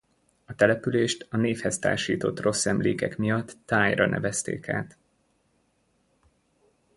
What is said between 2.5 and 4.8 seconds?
emlékek miatt Tye-ra nevezték